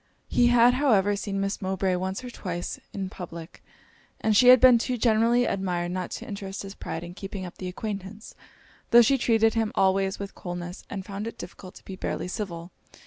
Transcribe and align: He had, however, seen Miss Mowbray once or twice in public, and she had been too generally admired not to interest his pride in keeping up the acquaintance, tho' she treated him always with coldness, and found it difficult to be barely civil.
He 0.29 0.47
had, 0.47 0.73
however, 0.73 1.15
seen 1.15 1.39
Miss 1.39 1.61
Mowbray 1.61 1.93
once 1.95 2.23
or 2.23 2.31
twice 2.31 2.79
in 2.91 3.07
public, 3.11 3.63
and 4.19 4.35
she 4.35 4.47
had 4.47 4.59
been 4.59 4.79
too 4.79 4.97
generally 4.97 5.45
admired 5.45 5.91
not 5.91 6.09
to 6.17 6.27
interest 6.27 6.63
his 6.63 6.73
pride 6.73 7.03
in 7.03 7.13
keeping 7.13 7.45
up 7.45 7.59
the 7.59 7.67
acquaintance, 7.67 8.33
tho' 8.89 9.03
she 9.03 9.19
treated 9.19 9.53
him 9.53 9.71
always 9.75 10.17
with 10.17 10.33
coldness, 10.33 10.83
and 10.89 11.05
found 11.05 11.27
it 11.27 11.37
difficult 11.37 11.75
to 11.75 11.85
be 11.85 11.95
barely 11.95 12.27
civil. 12.27 12.71